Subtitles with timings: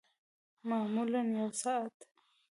[0.69, 1.97] معمولاً یوه ساعت